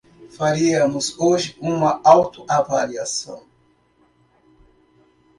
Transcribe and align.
Faríamos 0.31 1.15
hoje 1.19 1.55
uma 1.61 2.01
autoavaliação 2.03 3.45